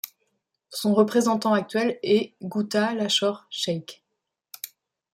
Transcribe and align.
Son 0.71 0.95
représentant 0.95 1.53
actuel 1.53 1.99
est 2.01 2.33
Guta 2.41 2.95
Lachore 2.95 3.45
Chake. 3.51 4.01